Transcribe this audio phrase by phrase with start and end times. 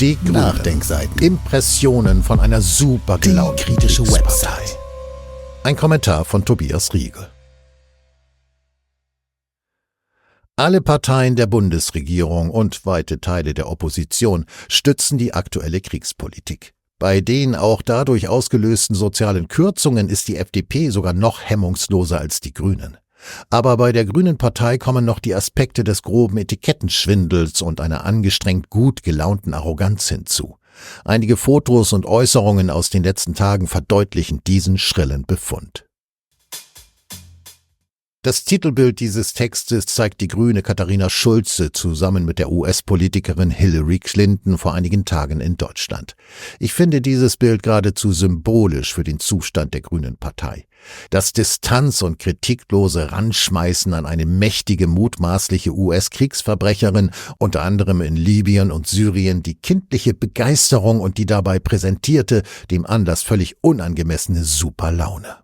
[0.00, 1.20] Die Nachdenkseiten.
[1.20, 4.78] Impressionen von einer super gelaunten kritische Website.
[5.62, 7.28] Ein Kommentar von Tobias Riegel.
[10.56, 16.72] Alle Parteien der Bundesregierung und weite Teile der Opposition stützen die aktuelle Kriegspolitik.
[16.98, 22.54] Bei den auch dadurch ausgelösten sozialen Kürzungen ist die FDP sogar noch hemmungsloser als die
[22.54, 22.96] Grünen.
[23.50, 28.70] Aber bei der Grünen Partei kommen noch die Aspekte des groben Etikettenschwindels und einer angestrengt
[28.70, 30.56] gut gelaunten Arroganz hinzu.
[31.04, 35.89] Einige Fotos und Äußerungen aus den letzten Tagen verdeutlichen diesen schrillen Befund.
[38.22, 44.58] Das Titelbild dieses Textes zeigt die grüne Katharina Schulze zusammen mit der US-Politikerin Hillary Clinton
[44.58, 46.16] vor einigen Tagen in Deutschland.
[46.58, 50.66] Ich finde dieses Bild geradezu symbolisch für den Zustand der grünen Partei.
[51.08, 58.86] Das Distanz und kritiklose Ranschmeißen an eine mächtige mutmaßliche US-Kriegsverbrecherin, unter anderem in Libyen und
[58.86, 65.38] Syrien, die kindliche Begeisterung und die dabei präsentierte, dem Anlass völlig unangemessene Superlaune.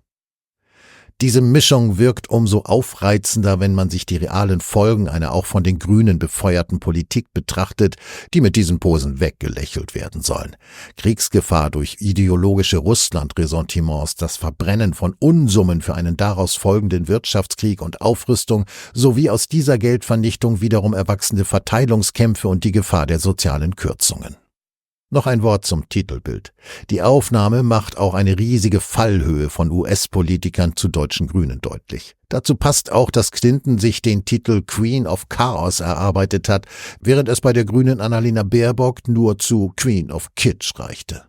[1.23, 5.79] Diese Mischung wirkt umso aufreizender, wenn man sich die realen Folgen einer auch von den
[5.79, 7.97] Grünen befeuerten Politik betrachtet,
[8.35, 10.57] die mit diesen Posen weggelächelt werden sollen.
[10.99, 18.67] Kriegsgefahr durch ideologische Russland-Ressentiments, das Verbrennen von Unsummen für einen daraus folgenden Wirtschaftskrieg und Aufrüstung
[18.93, 24.37] sowie aus dieser Geldvernichtung wiederum erwachsene Verteilungskämpfe und die Gefahr der sozialen Kürzungen.
[25.17, 26.53] Noch ein Wort zum Titelbild.
[26.91, 32.17] Die Aufnahme macht auch eine riesige Fallhöhe von US-Politikern zu deutschen Grünen deutlich.
[32.29, 36.67] Dazu passt auch, dass Clinton sich den Titel Queen of Chaos erarbeitet hat,
[37.01, 41.23] während es bei der Grünen Annalena Baerbock nur zu Queen of Kitsch reichte.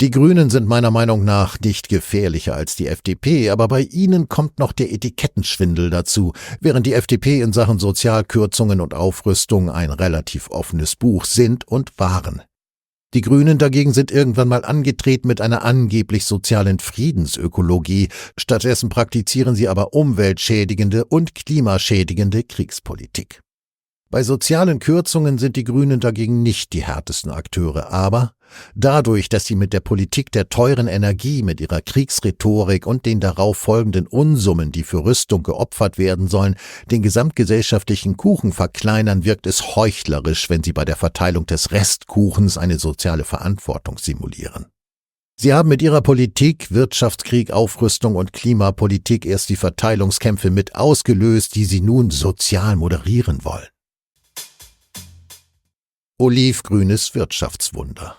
[0.00, 4.58] Die Grünen sind meiner Meinung nach nicht gefährlicher als die FDP, aber bei ihnen kommt
[4.58, 10.96] noch der Etikettenschwindel dazu, während die FDP in Sachen Sozialkürzungen und Aufrüstung ein relativ offenes
[10.96, 12.42] Buch sind und waren.
[13.14, 19.68] Die Grünen dagegen sind irgendwann mal angetreten mit einer angeblich sozialen Friedensökologie, stattdessen praktizieren sie
[19.68, 23.43] aber umweltschädigende und klimaschädigende Kriegspolitik.
[24.14, 28.34] Bei sozialen Kürzungen sind die Grünen dagegen nicht die härtesten Akteure, aber
[28.76, 33.56] dadurch, dass sie mit der Politik der teuren Energie, mit ihrer Kriegsrhetorik und den darauf
[33.56, 36.54] folgenden Unsummen, die für Rüstung geopfert werden sollen,
[36.92, 42.78] den gesamtgesellschaftlichen Kuchen verkleinern, wirkt es heuchlerisch, wenn sie bei der Verteilung des Restkuchens eine
[42.78, 44.66] soziale Verantwortung simulieren.
[45.36, 51.64] Sie haben mit ihrer Politik, Wirtschaftskrieg, Aufrüstung und Klimapolitik erst die Verteilungskämpfe mit ausgelöst, die
[51.64, 53.73] sie nun sozial moderieren wollen.
[56.16, 58.16] Olivgrünes Wirtschaftswunder.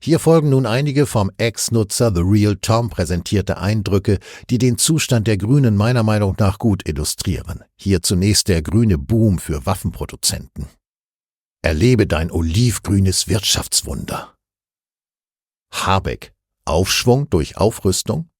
[0.00, 5.36] Hier folgen nun einige vom Ex-Nutzer The Real Tom präsentierte Eindrücke, die den Zustand der
[5.38, 7.64] Grünen meiner Meinung nach gut illustrieren.
[7.74, 10.68] Hier zunächst der grüne Boom für Waffenproduzenten.
[11.62, 14.36] Erlebe dein olivgrünes Wirtschaftswunder.
[15.74, 16.32] Habeck.
[16.64, 18.30] Aufschwung durch Aufrüstung?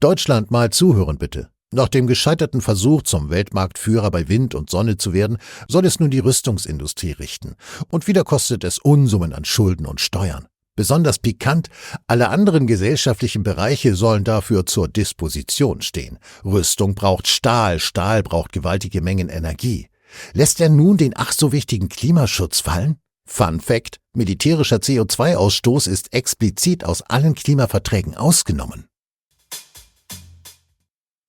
[0.00, 1.51] Deutschland mal zuhören bitte.
[1.74, 5.38] Nach dem gescheiterten Versuch, zum Weltmarktführer bei Wind und Sonne zu werden,
[5.68, 7.54] soll es nun die Rüstungsindustrie richten.
[7.88, 10.46] Und wieder kostet es Unsummen an Schulden und Steuern.
[10.76, 11.68] Besonders pikant,
[12.06, 16.18] alle anderen gesellschaftlichen Bereiche sollen dafür zur Disposition stehen.
[16.44, 19.88] Rüstung braucht Stahl, Stahl braucht gewaltige Mengen Energie.
[20.34, 22.98] Lässt er nun den ach so wichtigen Klimaschutz fallen?
[23.26, 28.88] Fun Fact, militärischer CO2-Ausstoß ist explizit aus allen Klimaverträgen ausgenommen.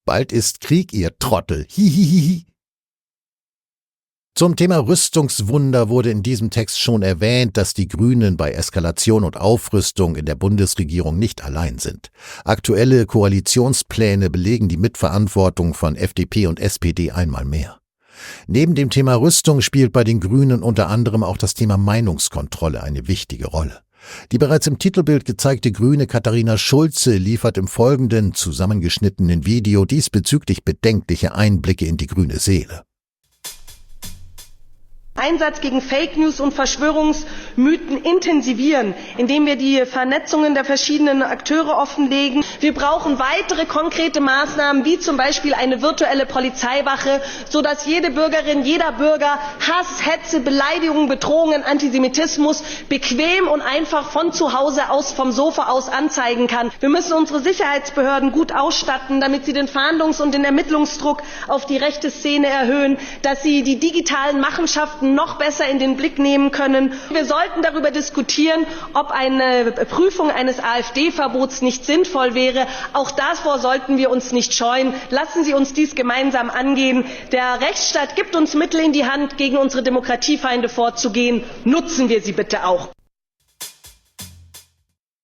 [0.06, 1.66] Bald ist Krieg, ihr Trottel.
[1.69, 2.46] Hihihihi.
[4.36, 9.38] Zum Thema Rüstungswunder wurde in diesem Text schon erwähnt, dass die Grünen bei Eskalation und
[9.38, 12.12] Aufrüstung in der Bundesregierung nicht allein sind.
[12.44, 17.80] Aktuelle Koalitionspläne belegen die Mitverantwortung von FDP und SPD einmal mehr.
[18.47, 23.08] Neben dem Thema Rüstung spielt bei den Grünen unter anderem auch das Thema Meinungskontrolle eine
[23.08, 23.84] wichtige Rolle.
[24.31, 31.36] Die bereits im Titelbild gezeigte grüne Katharina Schulze liefert im folgenden zusammengeschnittenen Video diesbezüglich bedenkliche
[31.36, 32.84] Einblicke in die grüne Seele.
[35.16, 42.43] Einsatz gegen Fake News und Verschwörungsmythen intensivieren, indem wir die Vernetzungen der verschiedenen Akteure offenlegen.
[42.61, 48.91] Wir brauchen weitere konkrete Maßnahmen, wie zum Beispiel eine virtuelle Polizeiwache, sodass jede Bürgerin, jeder
[48.93, 55.67] Bürger Hass, Hetze, Beleidigungen, Bedrohungen, Antisemitismus bequem und einfach von zu Hause aus, vom Sofa
[55.70, 56.72] aus anzeigen kann.
[56.79, 61.78] Wir müssen unsere Sicherheitsbehörden gut ausstatten, damit sie den Fahndungs- und den Ermittlungsdruck auf die
[61.78, 66.94] rechte Szene erhöhen, dass sie die digitalen Machenschaften noch besser in den Blick nehmen können.
[67.09, 72.67] Wir sollten darüber diskutieren, ob eine Prüfung eines AfD-Verbots nicht sinnvoll wäre.
[72.94, 74.94] Auch davor sollten wir uns nicht scheuen.
[75.09, 77.05] Lassen Sie uns dies gemeinsam angehen.
[77.32, 81.44] Der Rechtsstaat gibt uns Mittel in die Hand, gegen unsere Demokratiefeinde vorzugehen.
[81.64, 82.90] Nutzen wir sie bitte auch.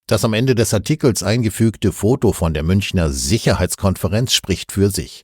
[0.10, 5.24] Das am Ende des Artikels eingefügte Foto von der Münchner Sicherheitskonferenz spricht für sich.